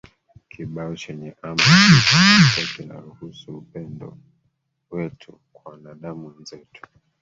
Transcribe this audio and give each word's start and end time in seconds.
kibao 0.51 0.93
chenye 1.01 1.29
Amri 1.47 1.63
sita 1.63 2.21
kilikuwa 2.53 2.65
kinahusu 2.75 3.57
Upendo 3.57 4.17
wetu 4.91 5.39
kwa 5.53 5.71
wanadamu 5.71 6.27
wenzetu 6.27 6.81